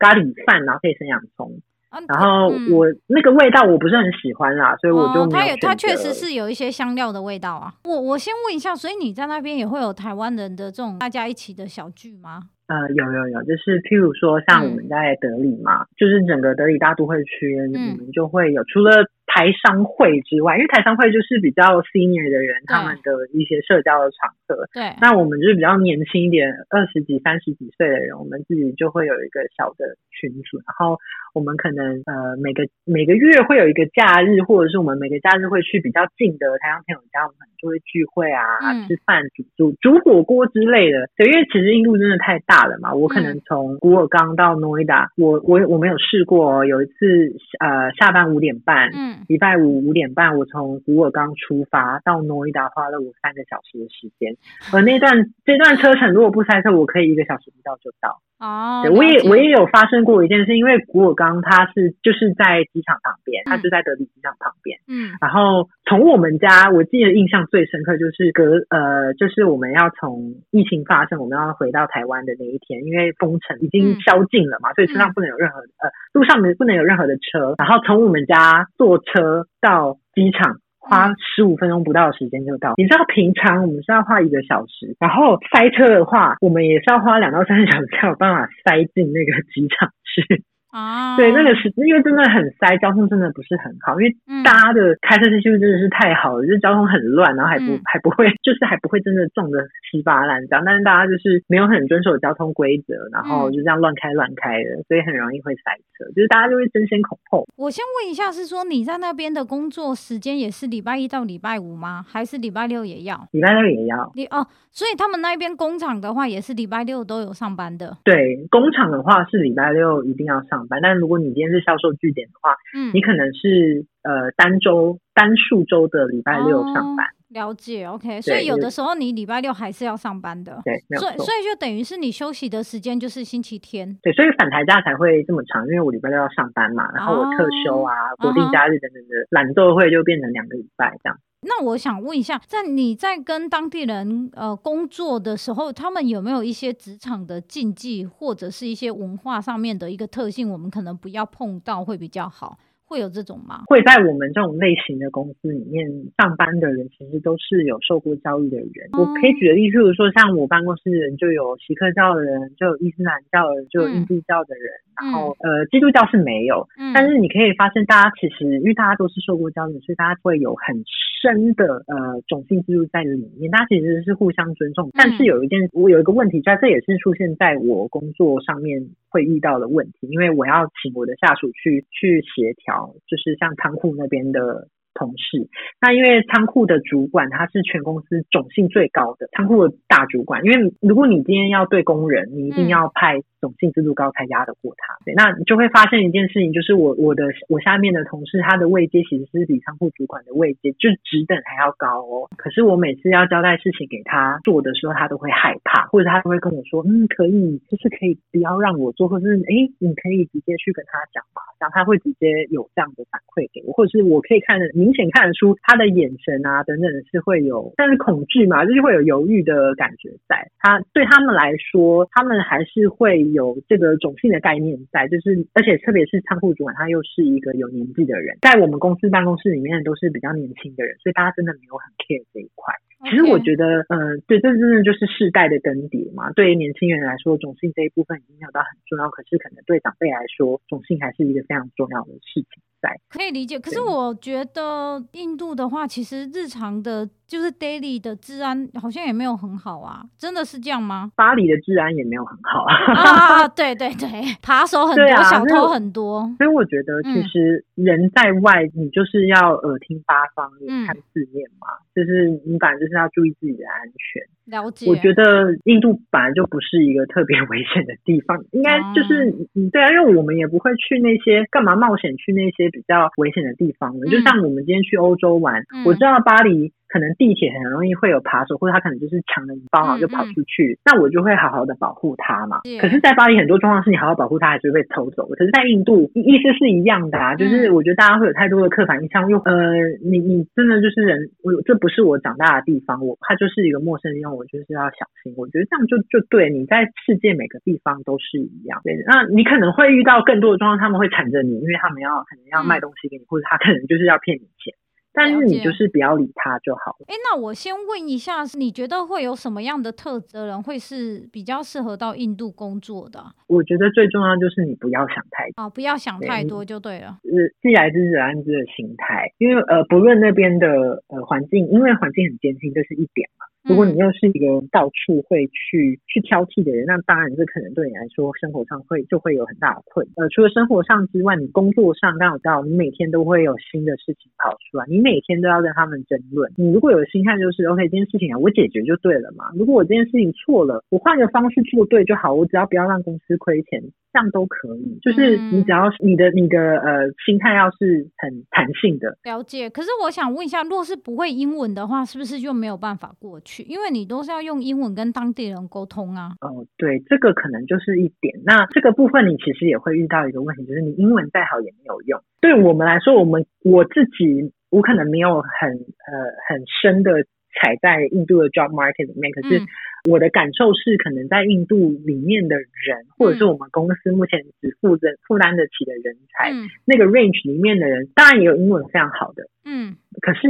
[0.00, 1.60] 咖喱饭，然后配生洋葱，
[1.90, 7.74] 啊、然后我、嗯、那个味道我不是很喜欢啦，所以我就没有、哦、它也它确实是有一些香料的味道啊。
[7.84, 12.40] 我我先问一下，所以你在那边也会有台湾人的这种大家一起的小聚吗？
[12.66, 21.62] 呃，有有有，就是譬如说像我们在德里嘛，嗯、就是整个德里大都会区，我们就会有除了台商会之外，因为台商会就是比较
[21.94, 24.66] senior 的人，他们的一些社交的场合。
[24.74, 30.98] 对，那我们就是比较年轻一点，二十几、三十几岁的人，我们自己就会有一个小的群组，然后
[31.32, 41.06] 我们可能呃每个每个月会有一个假日，或者是我们每个假日会去比较近的台商朋友家，我们就会聚会啊，嗯、吃饭、煮煮煮火锅之类的。
[41.16, 54.36] 对，因为其实印度真的太大了嘛，我可能从古尔冈到诺伊达，我我我没有试过，有一次呃下班五点半，嗯，礼拜五五点半，我从古尔冈出发到诺伊达，花了我三个小时的时间，
[54.72, 58.20] 而那段 这段车程如果不塞车，我可以一个小时不到就到。
[58.40, 64.78] 哦，对，我也我也有发生过一件事，因为古尔冈它是就是在机场旁边，它就在德里机场旁边。
[64.88, 77.54] 嗯，然后从我们家，我记得印象最深刻就是隔呃，就是我们要从疫情发生，我们要回到台湾的那一天，因为封城已经宵禁了嘛，所以车上不能有任何呃，路上面不能有任何的车。
[77.58, 80.58] 然后从我们家坐车到机场。
[80.82, 82.72] 花十五分钟不到的时间就到。
[82.78, 90.42] 你知道平常我们是要花一个小时，然后塞车的话，我们也是要花两到三个小时才有办法塞进那个机场去。
[90.70, 99.58] 啊，对，那个是因为真的很塞，交通真的不是很好，因为大家的开车技术真的是太好了，就是交通很乱，然后还不、嗯、还不会，就是还不会真的撞的
[99.90, 107.44] 稀巴烂这样，但是大家就是没有很遵守交通规则，然后就这样乱开乱开的，所以很容易会塞车，就是大家就会争先恐后。
[107.56, 112.04] 我先问一下，是说你在那边的工作时间也是礼拜一到礼拜五吗？
[112.08, 113.28] 还是礼拜六也要？
[113.32, 114.10] 礼拜六也要。
[114.14, 117.96] 你哦，所以他们那边工厂的话也是礼拜六都有上班的。
[118.04, 127.06] 对，工厂的话是礼拜六一定要上班，但如果你今天是销售据点的话，嗯，你可能是呃单周单数周的礼拜六上班。
[127.06, 128.20] 哦、了解，OK。
[128.20, 130.60] 所以有的时候你礼拜六还是要上班的。
[130.64, 131.00] 对，没有。
[131.00, 133.96] 所以所以就等于是你休息的时间就是星期天。
[134.02, 141.16] 对，所以反台假才会这么长，因为我礼拜六要上班嘛，然后我特休啊、国定假日等等的懒惰会就变成两个礼拜这样。
[141.42, 152.58] 那我想问一下，在你在跟当地人呃工作的时候，他们有没有一些职场的禁忌，或者是一些文化上面的一个特性，我们可能不要碰到会比较好？
[152.90, 153.62] 会有这种吗？
[153.68, 155.86] 会在我们这种类型的公司里面
[156.18, 158.90] 上班的人，其实都是有受过教育的人。
[158.90, 164.66] 嗯、我可以举个例子，譬如说，像我办公室的人就有锡克教的人，就有伊斯兰教的人，就有印度教的人，
[164.98, 166.66] 嗯、然后呃，基督教是没有。
[166.82, 170.82] 嗯、但是你可以发现，大家其实因为大家都是受过教育，所以大家会有很
[171.22, 173.48] 深的呃种姓制度在里面。
[173.52, 174.88] 大家其实是互相尊重。
[174.88, 182.79] 嗯、但是有一件，我有一个问题，在这也是出现在我工作上面会遇到的问题，因为我要请我的下属去去协调。
[183.06, 185.48] 就是像仓库那边的同事，
[185.80, 193.20] 那因为仓库的主管他是全公司种性最高的仓库的大主管，因为如果你今天要对工人，你一定要派。
[193.40, 202.28] 种性制度高才压得过他，对，那你就会发现一件事情，就是我我的我下面的同事，他的位阶其实是比仓库主管的位阶就是职等还要高哦。
[202.36, 220.50] 可是我每次要交代事情给他做的时候，他都会害怕，或者他都会跟我说，嗯，可以，就是可以不要让我做，或者是哎，你可以直接去跟他讲嘛，然后他会直接有这样的反馈给我，或者是我可以看明显看得出他的眼神啊等等是会有，但是恐惧嘛，就是会有犹豫的感觉在。
[220.58, 223.20] 他对他们来说，他们还是会。
[223.30, 232.72] 有这个种姓的概念在，就是而且特别是仓库主管，他又是一个有年纪的人，在我们公司办公室里面都是比较年轻的人，所以大家真的没有很 care 这一块。
[233.08, 236.30] 其实我觉得，嗯、呃，对，这真的就是世代的更迭嘛。
[236.32, 242.62] 对于年轻人来说，种姓这一部分已经没有到很重要，可是可能对长辈来说，种姓还是一个非常重要的事情。
[242.80, 242.90] 在。
[243.08, 251.12] 可以理解，可是我觉得印度的话，其实日常的，就是 daily 的治安好像也没有很好啊，真的是这样吗？
[251.14, 254.08] 巴黎的治安也没有很好啊，啊对对对，
[254.42, 264.22] 扒手很多，啊、小偷很多，所以我觉得其实人在外，你就是要耳听八方，眼看四面嘛，嗯、就是你反正就是要注意自己的安全。
[264.50, 273.96] 了解，我觉得印度本来就不是一个特别危险的地方，应该就是嗯，对啊，因为我们也不会去那些干嘛冒险去那些比较危险的地方。
[273.96, 276.72] 嗯、就像我们今天去欧洲玩，嗯、我知道巴黎。
[276.92, 280.74] 可能地铁很容易会有扒手，或者他可能就是抢了你包，然后就跑出去。
[280.74, 282.60] 嗯嗯，那我就会好好的保护他嘛。
[282.64, 285.26] 是可是，在巴黎很多状况是你好好保护他，还是会偷走。
[285.28, 289.54] 可是，在印度意思是一样的啊，就是我觉得大家会有太多的刻板印象，又呃，
[290.02, 295.32] 你你真的就是人，我这不是我长大的地方，我他就是一个陌生地方，我就是要小心。
[295.36, 298.80] 我觉得这样就就对，你在世界每个地方都是一样。
[298.82, 304.74] 对，那你可能会遇到更多的状况，他们会缠着你，因为他们要可能要卖东西给你，嗯、或者他可能就是要骗你钱。
[305.12, 307.06] 但是你就是不要理他就好了。
[307.08, 313.24] 哎，那我先问一下，你觉得会有什么样的特质的人会是比较适合到印度工作的？
[313.48, 317.18] 我觉得最重要就是你不要想太多，哦，不要想太多就对了。
[317.24, 323.46] 是既来之则安之的心态，因为呃，不论那边的呃环境，因为环境很艰辛，这是一点嘛。
[323.70, 330.04] 如果你又是一个到处会去去挑剔的人，那当然这可能对你来说生活上会就会有很大的困。
[330.16, 336.50] 呃，除了生活上之外，你工作上刚好到你每天都会有新的事情跑出来，你每天都要跟他们争论。
[336.56, 339.44] 你如果有心态就是 OK，这件事情啊，我解决就对了嘛。
[339.56, 343.80] 如果我这件事情错了，我换个方式做对就好，我只要不要让公司亏钱。
[344.12, 349.16] 这样都可以，就是你只要你的你的呃心态要是很弹性的。
[349.22, 349.70] 了解。
[349.70, 353.62] 可是我想问一下，若是不会英文的话，是不是就没有办法过去？
[353.64, 356.32] 因为你都是要用英文跟当地人沟通啊。
[356.40, 358.40] 哦，对，这个可能就是一点。
[358.44, 362.20] 那这个部分你其实也会遇到一个问题，就是你英文再好也没有用。
[362.40, 366.14] 对我们来说，我们我自己我可能没有很呃
[366.48, 367.12] 很深的。
[367.54, 369.60] 踩在印度的 job market 里面，可是
[370.08, 380.40] 我的感受是，可能在印度里面的人，或者是我们公司目前只负责负担得起的人才，嗯、那个 range 里面的人，当然也有英文非常好的，嗯，可是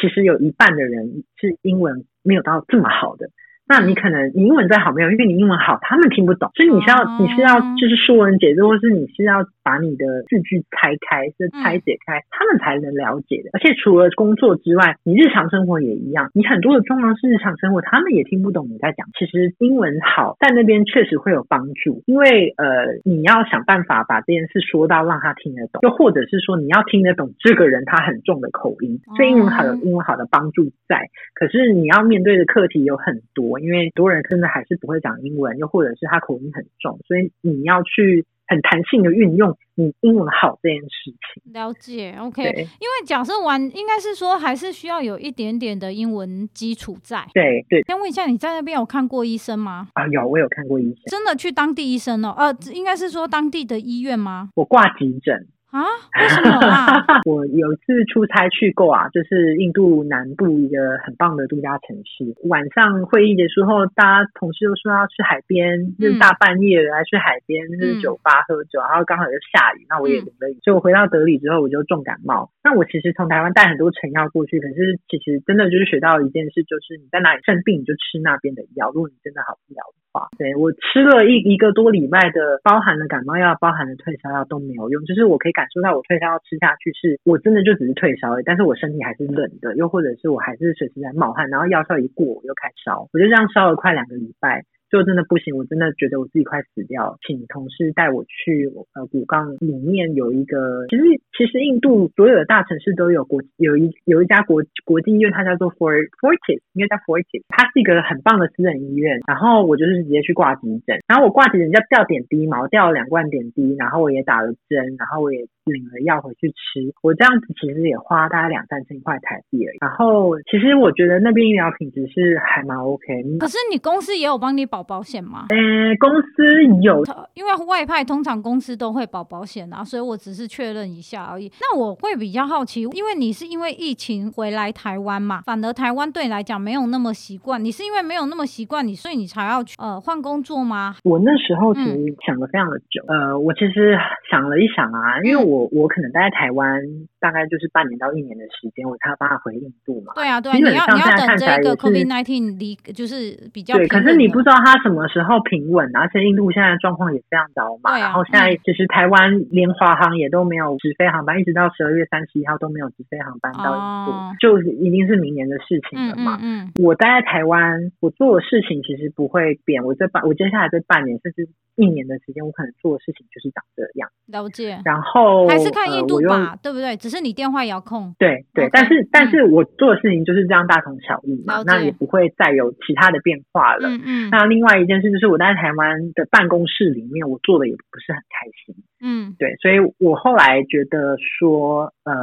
[0.00, 3.30] 其实有一半的人是英文没有到这么好的。
[3.68, 13.50] 那你可能你英文再好没有，因为你英文好，他们听不懂，所以你是要你是要就是说文解字，或是你是要把你的字句拆开，就拆解开，他们才能了解的。
[13.52, 19.06] 而且除了工作之外，你日常生活也一样，你很多的重要是日常生活，他们也听不懂你在讲。
[19.18, 22.64] 其实英文好在那边确实会有帮助，因为呃
[23.04, 31.04] 你要想办法把这件事说到让他听得懂，又或者是说你要听得懂这个人他很重的口音，所以英文好有英文好的帮助在。
[31.34, 33.57] 可是你要面对的课题有很多。
[33.60, 41.52] 因为很多人真的还是不会讲英文，又或者是他口音很重，所以你要去很弹性的运用你英文好这件事情。
[41.52, 42.42] 了解，OK。
[42.42, 47.26] 因为假设完，应该是说还是需要有一点点的英文基础在。
[47.34, 47.82] 对对。
[47.82, 49.88] 先问一下，你在那边有看过医生吗？
[49.94, 51.02] 啊，有，我有看过医生。
[51.06, 52.34] 真的去当地医生哦？
[52.36, 54.50] 呃，应该是说当地的医院吗？
[54.54, 55.46] 我挂急诊。
[55.70, 55.84] 啊？
[56.18, 57.04] 为什么啊？
[57.28, 62.24] 我有一次出差去过啊，就是印度南部一个很棒的度假城市。
[62.48, 70.56] 晚上会议结束后，大家同事都说要去海边，嗯、就是大半夜来去海边，就是酒吧喝酒，嗯、然后刚好又下雨，那我也淋了雨。
[70.64, 72.50] 所以我回到德里之后，我就重感冒。
[72.64, 78.90] 那我其实从台湾带很多成药过去，可是其实真的就是学到一件事，就是你在哪里生病，你就吃那边的药。
[78.94, 85.52] 如果你真的好不了的话，对，我吃了一一个多礼拜的，包含了感冒药、包含了退烧药都没有用，就是我可以。
[85.58, 94.62] 感受到我退烧要吃下去是，我真的就只是退烧而已，但是我身体还是冷的，又或者是我还是随时在冒汗，然后药效一过我又开烧，我就这样烧了快两个礼拜。
[94.90, 101.02] 就真的不行，我真的觉得我自己快死掉，请同事带我去呃古冈里面有一个，其实
[101.36, 109.20] 其实印度所有的大城市都有国有一有一家国国际医院，它叫做 Fort Fortis，应该叫 Fortis，它是一个很棒的私人医院。
[109.26, 116.80] 然后我就是直接去挂急诊，然后我挂急诊叫吊点滴嘛，我吊了两罐点滴，然后我也打了针，然后我也领了药回去吃。
[117.02, 119.78] 我这样子其实也花大概两三千块台币而已。
[119.80, 123.38] 然后其实我觉得那边医疗品质是还蛮 OK。
[123.38, 125.46] 可是你公司也有帮你保保保险吗？
[125.50, 125.56] 呃，
[126.00, 131.50] 公司有，因为外派通常公司都会保保险啊，所以我只是确认一下而已。
[131.60, 137.62] 那我会比较好奇，因为你是因为疫情回来台湾嘛，反而台湾对你来讲没有那么习惯。
[137.62, 140.96] 你是因为没有那么习惯你，所以你才要去呃换工作吗？
[141.04, 143.96] 我那时候其实想的非常的久，嗯、呃，我其实
[144.30, 146.80] 想了一想啊，因为我我可能待在台湾
[147.20, 150.12] 大概就是半年到一年的时间，我才要办法回印度嘛。
[150.14, 157.92] 对啊，对啊，你要你要等这个 COVID nineteen 离就是比较对，可是你不知道他什么时候平稳，而且印度现在状况也非常糟嘛。
[157.92, 166.38] 啊、然后现在其实台湾连华航也都没有直飞航班，一直到十二月三十一号都没有直飞航班到印度，哦、就一定是明年的事情了嘛。
[166.42, 169.84] 嗯，嗯，嗯，我待在台湾，我做的事情其实不会变。
[169.84, 174.10] 我这半，我接下来这半年甚至一年的时间，我可能做的事情就是长这样。
[174.26, 174.82] 了解。
[174.84, 176.96] 然后还是看印度吧，呃、对不对？
[176.96, 178.12] 只是你电话遥控。
[178.18, 183.88] 对对，Okay, 但是、嗯、但是我做的事情就是这样大同小异嘛，那也不会再有其他的变化了。
[183.88, 184.30] 嗯嗯。
[184.30, 188.74] 那另外一件事就是我在台湾的办公室里面，我做的也不是很开心。
[189.00, 192.14] 嗯，对，所以我后来觉得说，呃，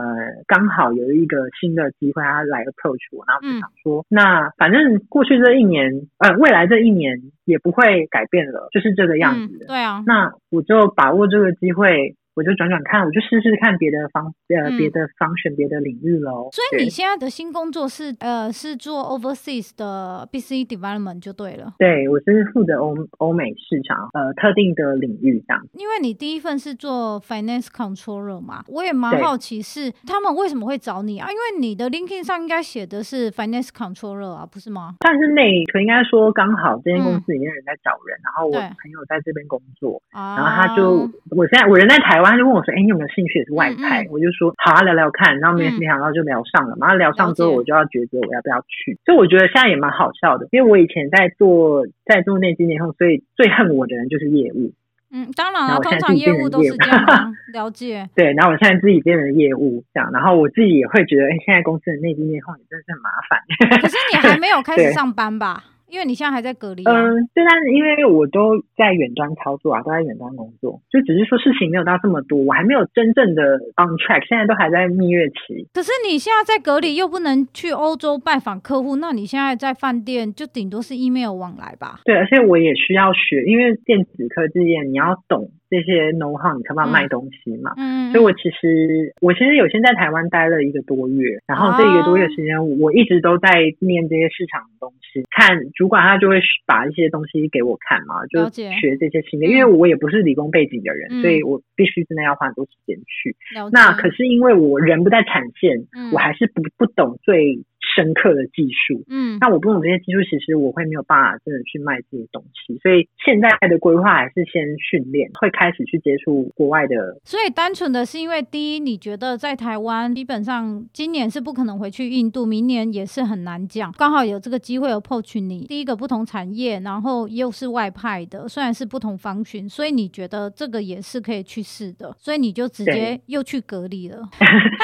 [0.47, 9.65] 刚好有一个新的机会，他来 approach 我，然后我就想说，嗯、那反正过去这一年，呃，未来这一年也不会改变了，就是这个样子。
[9.65, 12.15] 嗯、对啊，那我就把握这个机会。
[12.35, 16.49] 我就转转看，我就试试看别的方呃别的方选别的领域喽。
[16.51, 21.73] 所以你现在的新工作是呃是做 overseas 的 business development 就对了。
[21.79, 25.65] 对，我是负责欧欧美市场呃特定的领域这样。
[25.73, 31.29] 因为你第一份是做 finance controller 嘛，我也蛮好奇是他们为什么会找你啊？
[31.31, 34.95] 因为你的 LinkedIn 上应该写的是 finance controller 啊，不是吗？
[34.99, 42.24] 但是那可应该说刚好这间公司里面人在找人，嗯、然后我朋友在这边工作，然后他就我现在我人在台湾。
[42.31, 46.87] 他就问我说：“哎、欸，你有没有兴趣也是外派？”嗯嗯，我就说：“好啊，聊聊看。”然后没没想到就聊上了嘛。
[46.87, 48.97] 然后聊上之后，我就要抉择我要不要去。
[49.05, 54.73] 所以我觉得现在也蛮好笑的，因为我以前在做在做内经内控，所以最恨我的人就是业务。
[55.11, 57.33] 嗯，当然了，通常业务都是这样。
[57.53, 58.09] 了解。
[58.15, 63.39] 对，然后我现在自己变成业务这样，然后我自己也会觉得，哎、欸，现在公司的内地内控也真的是很麻烦。
[63.81, 65.63] 可是你还没有开始 上班吧？
[65.89, 73.41] 因为你现在还在隔离，啊，嗯，对，但是因为我都在远端操作啊，都在远端工作，就只是说事情没有到这么多，我还没有真正的
[73.77, 75.67] on track，现在都还在蜜月期。
[75.73, 81.99] 可是你现在在隔离，又不能去欧洲拜访客户，那你现在在饭店就顶多是 email 往来吧？
[82.03, 85.51] 对，而且我也需要学，因为电子科技业你要懂。
[85.69, 93.49] 这些 know how 你才办法卖东西嘛，嗯，所以我其实我其实有先在台湾待了一个多月，然后这一个多月时间，我一直都在
[93.79, 103.35] 念这些市场的东西，看主管他就会把一些东西给我看嘛，就学这些新的，因为我也不是理工背景的人，所以我必须真的要花很多时间去。
[103.71, 107.63] 那可是因为我人不在产线，我还是不不懂最。
[107.95, 117.17] 深刻的技术，嗯，那我不懂这些技术，其实我会没有办法真的去卖这些东西，所以现在的规划还是先训练，会开始去接触国外的。
[117.23, 125.65] 所以单纯的是因为第一，你觉得在台湾基本上今年是不可能回去印度，明年也是很难讲，刚好有这个机会 approach 你。
[125.65, 134.17] 第一个不同产业，然后又是外派的，虽然是不同方群，所以你觉得这个也是可以去试的，所以你就直接又去隔离了。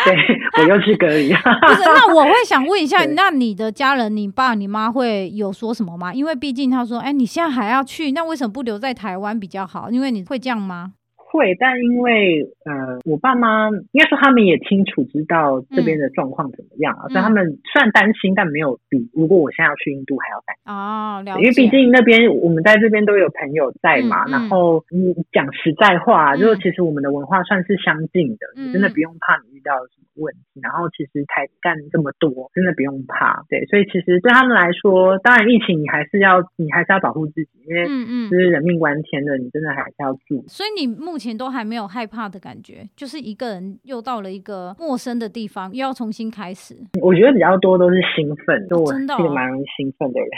[0.05, 1.29] 对，我又去隔离。
[1.67, 3.00] 不是，那我会想问一下。
[3.07, 6.13] 那你的家人，你爸、你妈会有说什么吗？
[6.13, 9.89] 因为毕竟他说，哎，你现在还要去，那为什么不留在台湾比较好？
[9.89, 10.93] 因为你会这样吗？
[11.31, 21.23] 会，但因为呃，我爸妈应该说他们也清楚知道这边的状况怎么样啊，嗯、所以他们虽然担心，但没有比如果我现在要去印度还要担心哦。
[21.25, 21.41] 了解。
[21.41, 30.59] 因为毕竟那边我们在这边都有朋友在嘛，嗯、然后你讲实在话，嗯、就是其实我们的文化算是相近的，真的不用怕你遇到什么问题。
[30.61, 33.43] 然后其实才干这么多，真的不用怕。
[33.47, 40.43] 对，所以其实对他们来说，当然疫情你还是要你还是要保护自己，因为嗯嗯，就是人命关天的，你真的还是要注意。
[40.47, 46.75] 所以你目前都还没有害怕的感觉，就是一个人又到了一个陌生的地方，又要重新开始。
[46.99, 50.29] 我觉得比较多都是兴奋，就我真的蛮容易兴奋的人，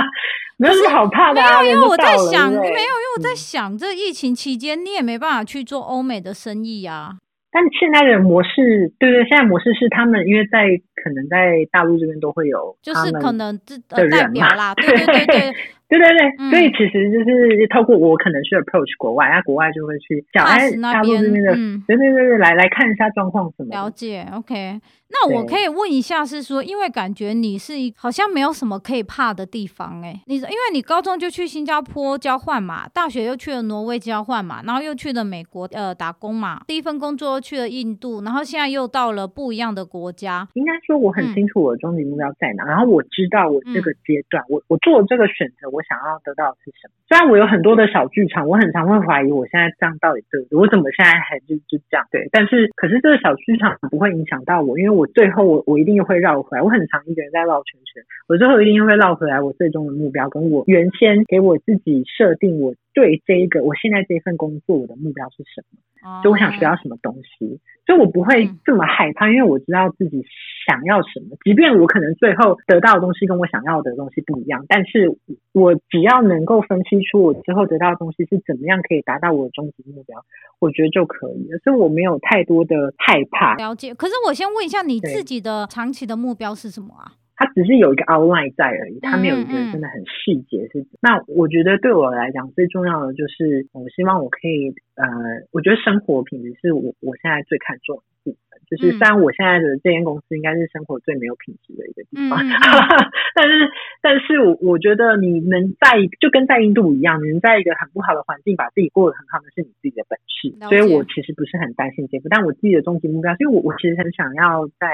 [0.56, 1.40] 没有什么好怕的。
[1.40, 7.18] 没有，因为我在想，没有，因为我在想，这疫情期间你也没办法去做欧美的生意啊。
[7.52, 15.54] 但现在的模式，对对，现在模式是他们因为在可能在大陆这边都会有，就是可能这代表啦，对对对对。
[15.90, 23.74] 对对 对，嗯、所以其实就是透过我可能去 approach 国外，那国外就会去讲哎，大陆这边的，嗯、对对对对，来来看一下状况什么。
[23.74, 24.80] 了解，OK。
[25.12, 40.46] 那我可以问一下，是说，因为感觉你是一好像没有什么可以怕的地方哎，你因为你高中就去新加坡交换嘛，大学又去了挪威交换嘛，然后又去了美国呃打工嘛，第一份工作又去了印度，然后现在又到了不一样的国家。
[40.54, 46.98] 应该说我很清楚我的终极目标在哪，嗯、然后我知道我这个阶段，嗯、我我做这个选择，我想要得到的是什么。
[47.06, 52.26] 虽然我有很多的小剧场，我很常会怀疑我现在这样到底对不对，我怎么现在还就就这样对？
[52.32, 56.62] 但是可是这个小剧场不会影响到我，因为我最后我我一定会绕回来。
[56.62, 59.40] 我很常一个人在绕圈圈，我最后一定会绕回来。
[59.40, 65.78] 我最终的目标跟我原先给我自己设定，我对这一个我现在这份工作我的目标是什么？
[66.24, 70.24] 就我想学到什么东西，所以我不会这么害怕，因为我知道自己
[70.66, 71.36] 想要什么。
[71.44, 75.14] 即便我可能最后得到的东西跟我想要的东西不一样，但是
[75.52, 80.24] 我只要能够分析出我之后得到的东西是怎么样可以达到我的终极目标，
[80.58, 81.58] 我觉得就可以了。
[81.62, 83.56] 所以我没有太多的害怕。
[83.56, 83.92] 了解。
[83.94, 87.12] 可是我先问一下，你自己的长期的目标是什么啊？
[87.40, 90.80] 它只是有一个 outline 在而已，它没有一个真的很细节是。
[90.80, 95.08] 嗯嗯，那我觉得对我来讲最重要的就是，我希望我可以呃，
[95.50, 98.60] 我觉得生活品质是我我现在最看重的部分。
[98.68, 102.38] 就是虽然我现在的这间公司应该是生活最没有品质的一个地方，
[103.34, 103.66] 但是
[104.00, 110.54] 但是我我觉得你能在就跟在印度一样，你能在一个很不好的环境把自己过得很好，那是你自己的本事。
[110.68, 114.86] 所以我其实不是很担心这个，但我自己的终极目标，所以我我其实很想要在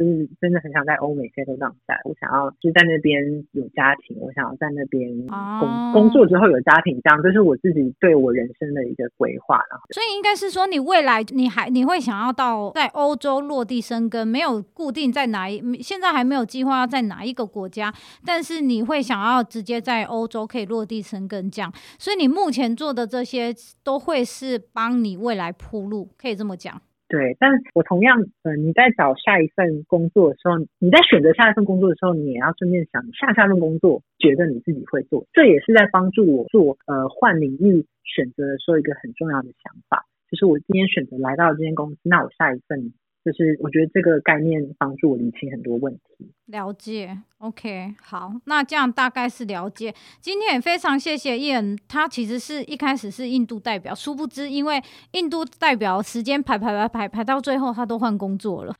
[0.00, 3.22] 就是真的很想在欧美 settle down 下来，我想要就是在那边
[3.52, 5.92] 有家庭，我想要在那边工、oh.
[5.92, 9.56] 工作之后有家庭，这样这是我自己对我人生的一个规划。
[9.68, 17.92] 然后，所以应该是说，你未来你还你会想要到在欧洲落地生根，没有固定在哪一，现在还没有计划要在哪一个国家，
[18.24, 21.70] 但是你会想要直接在欧洲可以落地生根这样。
[21.98, 26.80] 所以你目前做的这些都会是帮你未来铺路，可以这么讲。
[27.10, 42.92] 对，但我同样，呃，你在找下一份工作的时候，你在选择下一份工作的时候，你也要顺便想下下份工作，觉得你自己会做，这也是在帮助我做呃换领域选择的时候一个很重要的想法，就是我今天选择来到这间公司，那我下一份。
[43.24, 46.00] 就是我觉得这个概念帮助我理清很多问题。
[46.46, 49.94] 了解，OK，好，那这样大概是了解。
[50.20, 58.74] 今天也非常谢谢 Ian，他其实是一开始是印度代表，殊不知因为印度代表时间排排排排排到最后，他都换工作了，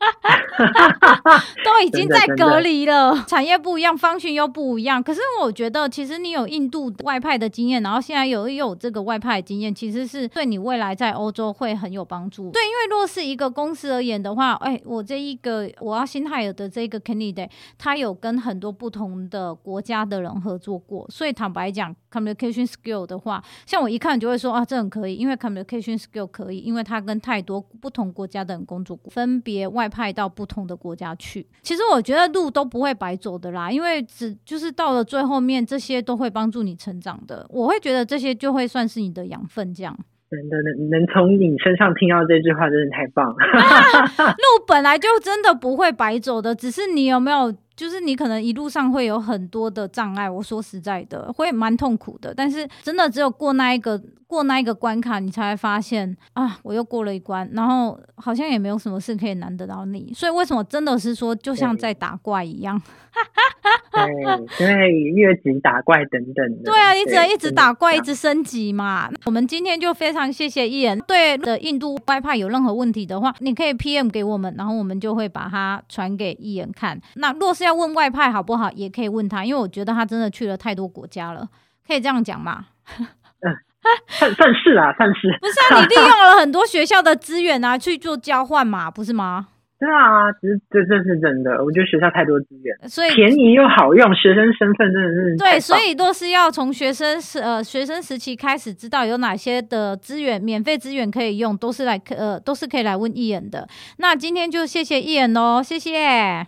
[1.64, 3.24] 都已经在隔离了。
[3.28, 5.00] 产业不一样，方训又不一样。
[5.00, 12.50] 可是我觉得，其实你有印度外派的经验，然后现在有又有这个外派的经验，其实是对你未来在欧洲会很有帮助。
[12.50, 14.29] 对，因为若是一个公司而言的。
[14.30, 31.46] 的话，哎、我这一个我要新泰尔的这个 candidate，他有跟很多不同的国家的人合作过，所以坦白讲，communication skill 的话，像我一看就会说啊，这很可以，因为 communication skill 可以，因为他跟太多不同国家的人工作过，分别外派到不同的国家去。
[31.62, 37.44] 其实我觉得路都不会白走的啦，因为只就是到了最后面，这些都会帮助你成长的。
[37.50, 39.98] 我会觉得这些就会算是你的养分，这样。
[40.30, 43.34] 真的能能从你身上听到这句话，真的太棒了。
[44.38, 50.28] 路本来就真的不会白走的，只是你有没有，就是你可能一路上会有很多的障碍。
[50.28, 52.34] 我说实在的，会蛮痛苦的。
[52.34, 60.12] 但是真的只有过那一个过那一个关卡，你才会发现啊，我又过了一关，然后好像也没有什么事可以难得到你。
[60.14, 62.78] 所以为什么真的是说，就像在打怪一样。
[63.92, 64.06] 对，
[64.60, 66.70] 因为越级打怪等等的。
[66.70, 69.10] 对啊，你只能一直打怪，一直升级嘛。
[69.24, 71.00] 我们今天就非常谢谢 Ian。
[71.06, 77.00] 对的，印度外派有任何问题的话，你可以 PM 给我们，然后我们就会把它传给 Ian 看。
[77.14, 81.48] 那若是要问外派好不好，也可以问他，因为我觉得他真的去了太多国家了，
[81.86, 82.66] 可以这样讲吗？
[83.42, 83.54] 嗯，
[84.08, 85.36] 算算是啊，算是。
[85.40, 89.48] 不是啊，你利用了很多学校的资源啊，去做交换嘛，不是吗？
[89.78, 91.52] 对啊，这这这是真的。
[91.64, 95.58] 我觉得学校太多资源，所以便宜又好用，学生身份真的是对。
[95.58, 103.66] 所以都是要从学生时呃学生时期开始，知道有哪些的资源，免费资源可以用，都是来呃都是可以来问 Ian 的。
[103.96, 106.46] 那今天就谢谢 Ian 哦，谢谢，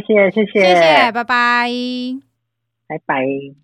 [0.00, 1.68] 谢谢谢谢谢，拜拜，
[2.88, 3.63] 拜拜。